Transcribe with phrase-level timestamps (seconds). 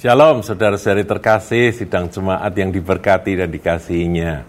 [0.00, 4.48] Shalom saudara-saudari terkasih, sidang jemaat yang diberkati dan dikasihinya.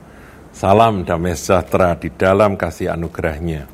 [0.56, 3.68] Salam damai sejahtera di dalam kasih anugerahnya.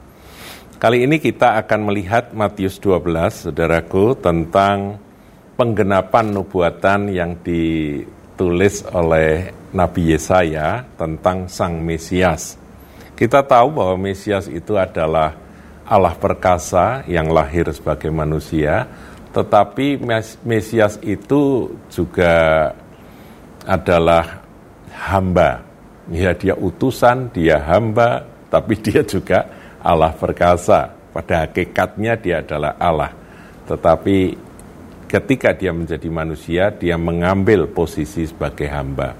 [0.82, 4.98] Kali ini kita akan melihat Matius 12, saudaraku, tentang
[5.54, 12.58] penggenapan nubuatan yang ditulis oleh Nabi Yesaya tentang Sang Mesias.
[13.14, 15.38] Kita tahu bahwa Mesias itu adalah
[15.86, 18.90] Allah perkasa yang lahir sebagai manusia,
[19.36, 20.00] tetapi
[20.46, 22.72] Mesias itu juga
[23.68, 24.42] adalah
[24.96, 25.62] hamba.
[26.08, 29.46] Ya, dia utusan, dia hamba, tapi dia juga
[29.84, 30.96] Allah perkasa.
[31.12, 33.12] Pada hakikatnya dia adalah Allah.
[33.66, 34.38] Tetapi
[35.10, 39.18] ketika dia menjadi manusia, dia mengambil posisi sebagai hamba.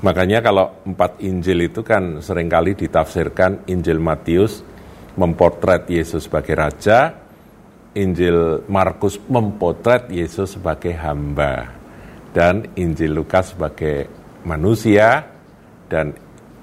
[0.00, 4.64] Makanya kalau empat Injil itu kan sering kali ditafsirkan Injil Matius
[5.20, 7.19] memportret Yesus sebagai raja,
[7.98, 11.66] Injil Markus memotret Yesus sebagai hamba
[12.30, 14.06] dan Injil Lukas sebagai
[14.46, 15.26] manusia
[15.90, 16.14] dan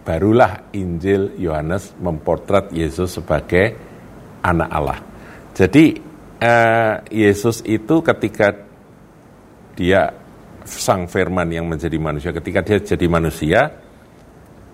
[0.08, 3.76] barulah Injil Yohanes memportret Yesus sebagai
[4.40, 5.00] anak Allah.
[5.52, 6.00] Jadi
[6.40, 8.56] eh, Yesus itu ketika
[9.76, 10.08] dia
[10.64, 13.68] sang firman yang menjadi manusia, ketika dia jadi manusia,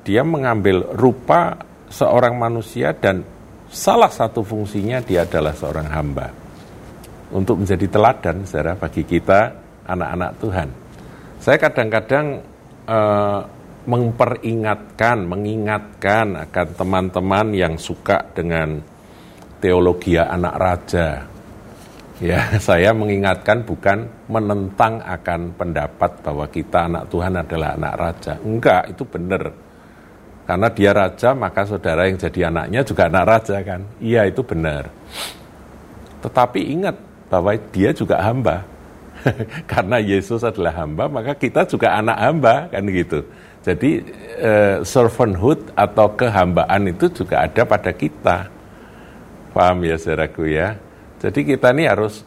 [0.06, 1.58] dia mengambil rupa
[1.90, 3.26] seorang manusia dan
[3.74, 6.43] salah satu fungsinya dia adalah seorang hamba
[7.34, 9.52] untuk menjadi teladan saudara bagi kita
[9.90, 10.70] anak-anak Tuhan.
[11.44, 12.40] Saya kadang-kadang
[12.88, 13.42] uh,
[13.84, 18.80] memperingatkan, mengingatkan akan teman-teman yang suka dengan
[19.60, 21.08] teologi anak raja.
[22.24, 28.34] Ya, saya mengingatkan bukan menentang akan pendapat bahwa kita anak Tuhan adalah anak raja.
[28.40, 29.52] Enggak, itu benar.
[30.44, 33.82] Karena dia raja, maka saudara yang jadi anaknya juga anak raja kan.
[34.04, 34.92] Iya, itu benar.
[36.20, 36.96] Tetapi ingat,
[37.34, 38.62] bahwa dia juga hamba.
[39.72, 43.26] Karena Yesus adalah hamba, maka kita juga anak hamba, kan gitu.
[43.66, 44.06] Jadi
[44.38, 48.52] eh, servanthood atau kehambaan itu juga ada pada kita.
[49.50, 50.78] Paham ya saudaraku ya?
[51.18, 52.22] Jadi kita ini harus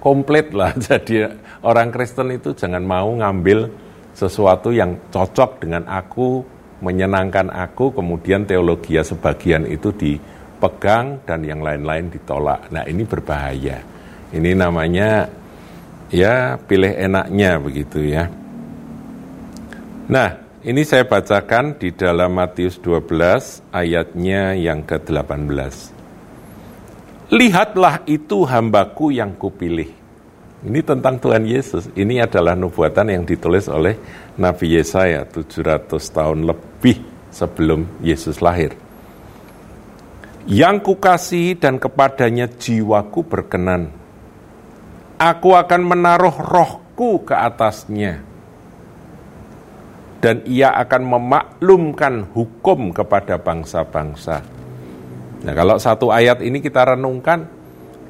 [0.00, 0.72] komplit lah.
[0.88, 1.26] Jadi
[1.60, 3.68] orang Kristen itu jangan mau ngambil
[4.14, 6.46] sesuatu yang cocok dengan aku,
[6.80, 12.70] menyenangkan aku, kemudian teologi sebagian itu dipegang dan yang lain-lain ditolak.
[12.70, 13.93] Nah ini berbahaya.
[14.34, 15.30] Ini namanya
[16.10, 18.26] ya pilih enaknya begitu ya.
[20.10, 25.94] Nah, ini saya bacakan di dalam Matius 12 ayatnya yang ke-18.
[27.30, 29.88] Lihatlah itu hambaku yang kupilih.
[30.64, 31.88] Ini tentang Tuhan Yesus.
[31.94, 33.96] Ini adalah nubuatan yang ditulis oleh
[34.34, 38.74] Nabi Yesaya 700 tahun lebih sebelum Yesus lahir.
[40.44, 44.03] Yang kukasihi dan kepadanya jiwaku berkenan
[45.14, 48.18] Aku akan menaruh rohku ke atasnya.
[50.18, 54.40] Dan ia akan memaklumkan hukum kepada bangsa-bangsa.
[55.44, 57.44] Nah kalau satu ayat ini kita renungkan,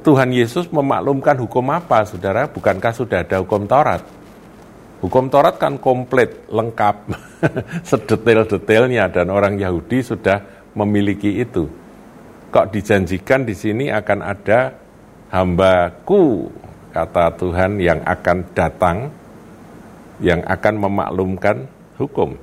[0.07, 2.47] Tuhan Yesus memaklumkan hukum apa, saudara?
[2.47, 4.05] Bukankah sudah ada hukum Taurat?
[5.03, 6.97] Hukum Taurat kan komplit, lengkap,
[7.89, 10.45] sedetail-detailnya, dan orang Yahudi sudah
[10.79, 11.67] memiliki itu.
[12.55, 14.79] Kok dijanjikan di sini akan ada
[15.35, 16.47] hambaku
[16.95, 19.11] kata Tuhan yang akan datang,
[20.23, 21.67] yang akan memaklumkan
[21.99, 22.39] hukum.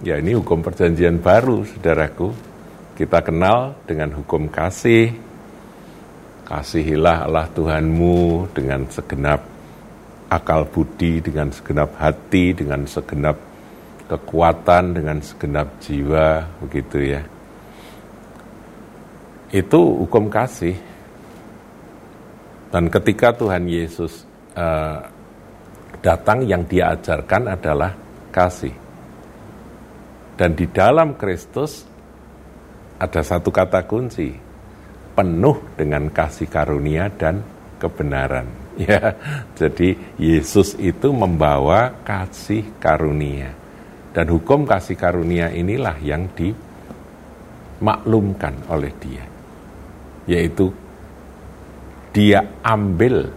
[0.00, 2.32] Ya ini hukum perjanjian baru, saudaraku.
[2.96, 5.12] Kita kenal dengan hukum kasih.
[6.48, 9.44] Kasihilah Allah Tuhanmu dengan segenap
[10.32, 13.36] akal budi, dengan segenap hati, dengan segenap
[14.08, 17.22] kekuatan, dengan segenap jiwa, begitu ya.
[19.52, 20.95] Itu hukum kasih
[22.76, 25.00] dan ketika Tuhan Yesus uh,
[26.04, 27.96] datang, yang dia ajarkan adalah
[28.28, 28.76] kasih.
[30.36, 31.88] Dan di dalam Kristus
[33.00, 34.28] ada satu kata kunci,
[35.16, 37.40] penuh dengan kasih karunia dan
[37.80, 38.44] kebenaran.
[38.76, 39.16] Ya,
[39.56, 43.56] jadi Yesus itu membawa kasih karunia.
[44.12, 46.28] Dan hukum kasih karunia inilah yang
[47.80, 49.24] dimaklumkan oleh dia.
[50.28, 50.76] Yaitu
[52.16, 53.28] dia ambil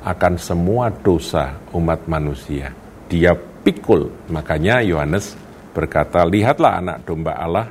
[0.00, 2.72] akan semua dosa umat manusia.
[3.12, 4.08] Dia pikul.
[4.32, 5.36] Makanya Yohanes
[5.76, 7.68] berkata, lihatlah anak domba Allah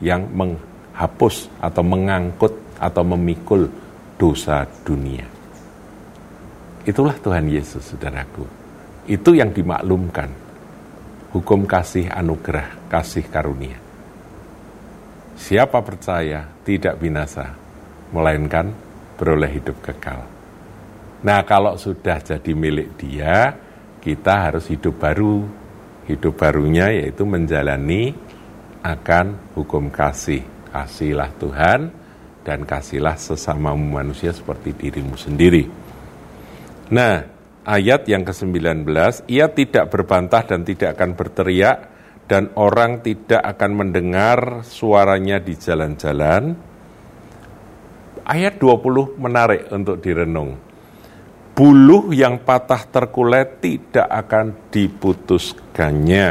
[0.00, 3.68] yang menghapus atau mengangkut atau memikul
[4.16, 5.28] dosa dunia.
[6.88, 8.48] Itulah Tuhan Yesus, saudaraku.
[9.04, 10.32] Itu yang dimaklumkan.
[11.36, 13.76] Hukum kasih anugerah, kasih karunia.
[15.36, 17.52] Siapa percaya tidak binasa,
[18.08, 18.87] melainkan
[19.18, 20.24] beroleh hidup kekal.
[21.26, 23.50] Nah, kalau sudah jadi milik dia,
[23.98, 25.42] kita harus hidup baru.
[26.06, 28.16] Hidup barunya yaitu menjalani
[28.80, 30.40] akan hukum kasih.
[30.72, 31.90] Kasihlah Tuhan
[32.46, 35.68] dan kasihlah sesama manusia seperti dirimu sendiri.
[36.88, 37.20] Nah,
[37.68, 38.88] ayat yang ke-19,
[39.28, 41.76] ia tidak berbantah dan tidak akan berteriak
[42.24, 46.67] dan orang tidak akan mendengar suaranya di jalan-jalan.
[48.28, 50.60] Ayat 20 menarik untuk direnung.
[51.56, 56.28] Buluh yang patah terkulai tidak akan diputuskannya.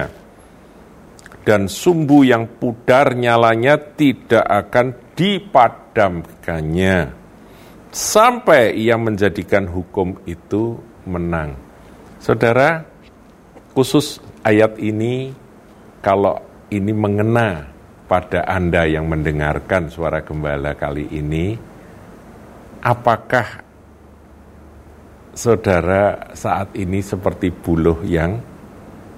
[1.42, 7.18] Dan sumbu yang pudar nyalanya tidak akan dipadamkannya
[7.98, 10.78] sampai ia menjadikan hukum itu
[11.10, 11.58] menang.
[12.22, 12.86] Saudara,
[13.74, 15.34] khusus ayat ini
[16.06, 16.38] kalau
[16.70, 17.66] ini mengena
[18.06, 21.58] pada Anda yang mendengarkan suara gembala kali ini,
[22.88, 23.68] apakah
[25.36, 28.40] saudara saat ini seperti buluh yang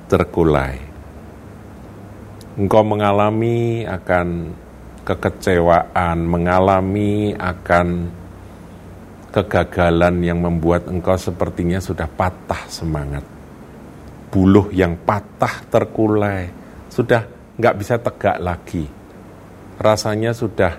[0.10, 0.82] terkulai?
[2.58, 4.58] Engkau mengalami akan
[5.06, 8.10] kekecewaan, mengalami akan
[9.30, 13.22] kegagalan yang membuat engkau sepertinya sudah patah semangat.
[14.34, 16.50] Buluh yang patah terkulai,
[16.90, 17.22] sudah
[17.54, 18.90] nggak bisa tegak lagi.
[19.80, 20.74] Rasanya sudah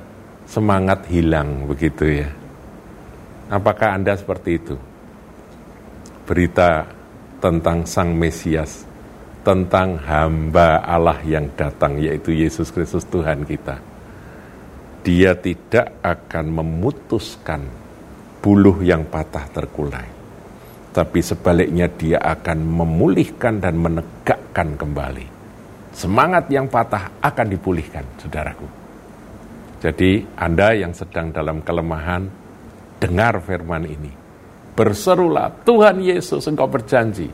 [0.44, 2.39] semangat hilang begitu ya.
[3.50, 4.78] Apakah Anda seperti itu?
[6.24, 6.86] Berita
[7.42, 8.86] tentang Sang Mesias,
[9.42, 13.90] tentang hamba Allah yang datang, yaitu Yesus Kristus Tuhan kita
[15.00, 17.64] dia tidak akan memutuskan
[18.40, 20.08] buluh yang patah terkulai.
[20.90, 25.26] Tapi sebaliknya dia akan memulihkan dan menegakkan kembali.
[25.94, 28.66] Semangat yang patah akan dipulihkan, saudaraku.
[29.80, 32.26] Jadi Anda yang sedang dalam kelemahan,
[33.00, 34.12] dengar firman ini.
[34.76, 37.26] Berserulah, Tuhan Yesus engkau berjanji,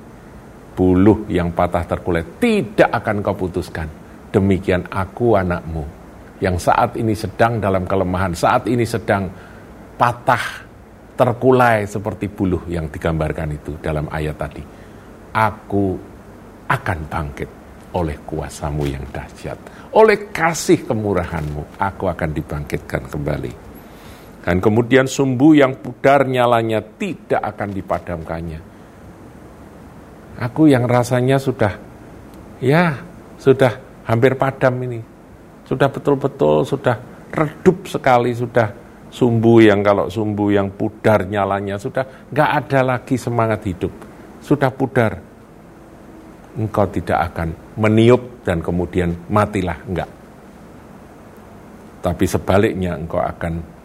[0.72, 3.90] buluh yang patah terkulai tidak akan kau putuskan.
[4.30, 5.84] Demikian aku anakmu,
[6.38, 9.28] yang saat ini sedang dalam kelemahan, saat ini sedang
[9.96, 10.64] patah,
[11.16, 14.62] terkulai seperti buluh yang digambarkan itu dalam ayat tadi.
[15.36, 15.96] Aku
[16.66, 17.50] akan bangkit
[17.96, 19.56] oleh kuasamu yang dahsyat.
[19.96, 23.65] Oleh kasih kemurahanmu, aku akan dibangkitkan kembali.
[24.46, 28.60] Dan kemudian sumbu yang pudar nyalanya tidak akan dipadamkannya.
[30.38, 31.74] Aku yang rasanya sudah,
[32.62, 32.94] ya
[33.42, 33.74] sudah
[34.06, 35.02] hampir padam ini.
[35.66, 36.94] Sudah betul-betul sudah
[37.34, 38.70] redup sekali sudah
[39.10, 43.90] sumbu yang kalau sumbu yang pudar nyalanya sudah nggak ada lagi semangat hidup.
[44.38, 45.18] Sudah pudar.
[46.54, 47.50] Engkau tidak akan
[47.82, 50.08] meniup dan kemudian matilah enggak
[52.06, 53.75] tapi sebaliknya engkau akan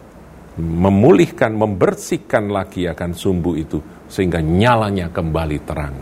[0.58, 5.96] memulihkan membersihkan lagi akan sumbu itu sehingga nyalanya kembali terang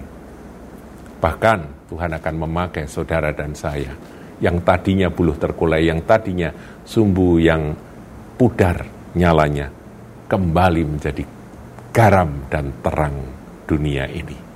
[1.21, 1.61] bahkan
[1.91, 3.95] Tuhan akan memakai saudara dan saya
[4.41, 6.49] yang tadinya buluh terkulai, yang tadinya
[6.83, 7.77] sumbu yang
[8.41, 9.69] pudar nyalanya,
[10.27, 11.25] kembali menjadi
[11.93, 13.17] garam dan terang
[13.69, 14.49] dunia ini.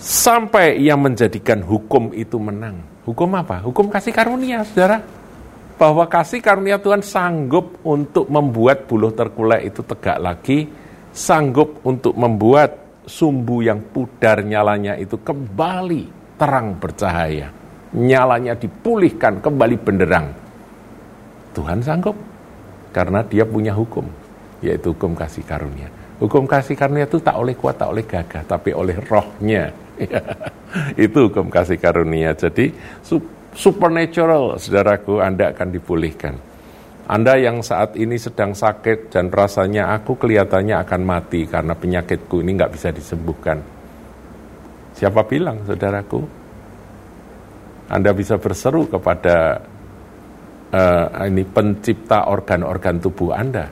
[0.00, 2.82] Sampai ia menjadikan hukum itu menang.
[3.08, 3.62] Hukum apa?
[3.64, 5.00] Hukum kasih karunia, saudara.
[5.74, 10.70] Bahwa kasih karunia Tuhan sanggup untuk membuat buluh terkulai itu tegak lagi,
[11.10, 17.64] sanggup untuk membuat sumbu yang pudar nyalanya itu kembali terang bercahaya
[17.94, 20.26] nyalanya dipulihkan kembali benderang.
[21.54, 22.18] Tuhan sanggup
[22.90, 24.02] karena dia punya hukum,
[24.58, 25.86] yaitu hukum kasih karunia.
[26.18, 29.70] Hukum kasih karunia itu tak oleh kuat, tak oleh gagah, tapi oleh rohnya.
[31.06, 32.34] itu hukum kasih karunia.
[32.34, 32.74] Jadi
[33.54, 36.34] supernatural, saudaraku, Anda akan dipulihkan.
[37.04, 42.56] Anda yang saat ini sedang sakit dan rasanya aku kelihatannya akan mati karena penyakitku ini
[42.56, 43.60] nggak bisa disembuhkan.
[44.96, 46.20] Siapa bilang, saudaraku?
[47.92, 49.60] Anda bisa berseru kepada
[50.72, 53.68] uh, ini pencipta organ-organ tubuh Anda.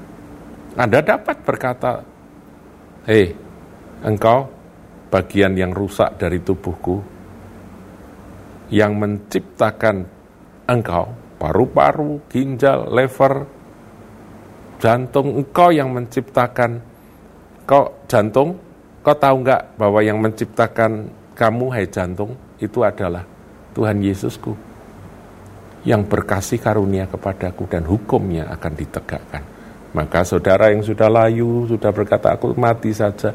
[0.76, 2.04] Anda dapat berkata,
[3.08, 3.32] "Hei,
[4.04, 4.44] engkau
[5.08, 7.11] bagian yang rusak dari tubuhku
[8.72, 10.08] yang menciptakan
[10.64, 13.44] engkau, paru-paru, ginjal, lever,
[14.80, 16.80] jantung, engkau yang menciptakan.
[17.68, 18.56] Kau jantung,
[19.04, 23.22] kau tahu nggak bahwa yang menciptakan kamu, hai jantung, itu adalah
[23.76, 24.56] Tuhan Yesusku
[25.84, 29.42] yang berkasih karunia kepadaku dan hukumnya akan ditegakkan.
[29.92, 33.34] Maka saudara yang sudah layu, sudah berkata aku mati saja,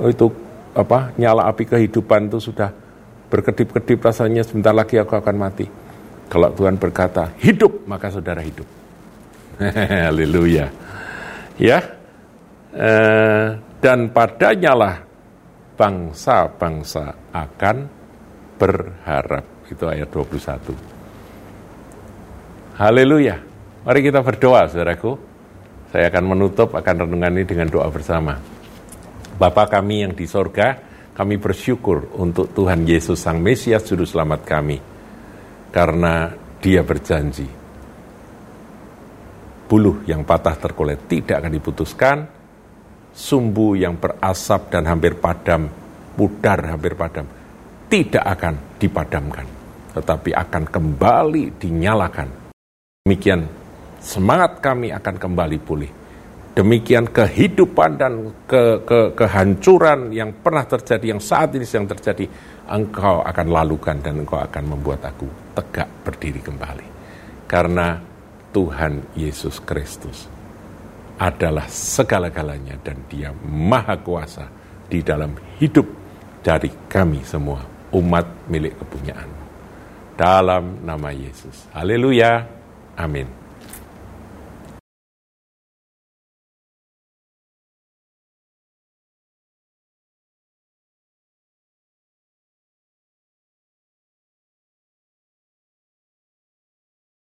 [0.00, 0.32] oh, itu
[0.72, 2.70] apa nyala api kehidupan itu sudah
[3.30, 5.70] berkedip-kedip rasanya sebentar lagi aku akan mati.
[6.30, 8.66] Kalau Tuhan berkata hidup, maka saudara hidup.
[10.10, 10.70] Haleluya.
[11.58, 11.78] Ya.
[12.70, 13.46] Eh,
[13.82, 14.94] dan padanya lah
[15.74, 17.76] bangsa-bangsa akan
[18.58, 19.44] berharap.
[19.70, 20.74] Itu ayat 21.
[22.78, 23.36] Haleluya.
[23.86, 25.16] Mari kita berdoa, saudaraku.
[25.90, 28.38] Saya akan menutup akan renungan ini dengan doa bersama.
[29.40, 30.78] Bapa kami yang di sorga,
[31.14, 34.78] kami bersyukur untuk Tuhan Yesus Sang Mesias Juru Selamat kami.
[35.70, 36.26] Karena
[36.58, 37.46] dia berjanji,
[39.70, 42.16] buluh yang patah terkulit tidak akan diputuskan,
[43.14, 45.70] sumbu yang berasap dan hampir padam,
[46.18, 47.22] pudar hampir padam,
[47.86, 49.46] tidak akan dipadamkan,
[49.94, 52.28] tetapi akan kembali dinyalakan.
[53.06, 53.46] Demikian
[54.02, 55.90] semangat kami akan kembali pulih.
[56.60, 62.28] Demikian kehidupan dan ke, ke, kehancuran yang pernah terjadi, yang saat ini sedang terjadi,
[62.68, 65.24] engkau akan lalukan dan engkau akan membuat aku
[65.56, 66.84] tegak berdiri kembali.
[67.48, 67.96] Karena
[68.52, 70.28] Tuhan Yesus Kristus
[71.16, 74.44] adalah segala-galanya dan dia maha kuasa
[74.84, 75.88] di dalam hidup
[76.44, 77.64] dari kami semua
[77.96, 79.32] umat milik kepunyaan.
[80.12, 81.72] Dalam nama Yesus.
[81.72, 82.44] Haleluya.
[83.00, 83.49] Amin.